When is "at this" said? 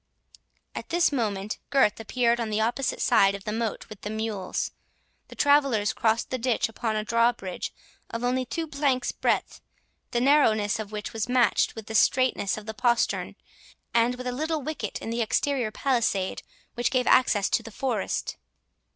0.73-1.11